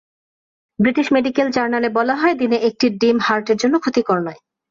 [0.79, 4.39] British medical জার্নালে বলা হয়, দিনে একটি ডিম হার্টের জন্য ক্ষতিকর নয়।